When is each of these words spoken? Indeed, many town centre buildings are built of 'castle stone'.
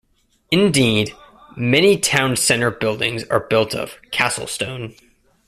Indeed, 0.49 1.13
many 1.55 1.95
town 1.95 2.35
centre 2.35 2.71
buildings 2.71 3.23
are 3.25 3.39
built 3.39 3.75
of 3.75 3.99
'castle 4.11 4.47
stone'. 4.47 4.95